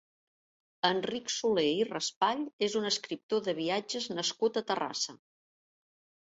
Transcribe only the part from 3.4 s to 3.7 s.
de